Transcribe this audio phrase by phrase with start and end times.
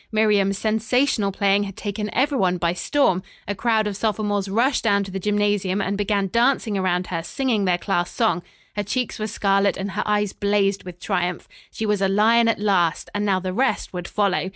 [0.11, 3.21] Miriam's sensational playing had taken every one by storm.
[3.47, 7.65] A crowd of sophomores rushed down to the gymnasium and began dancing around her singing
[7.65, 8.41] their class song.
[8.75, 11.47] Her cheeks were scarlet and her eyes blazed with triumph.
[11.69, 14.49] She was a lion at last, and now the rest would follow.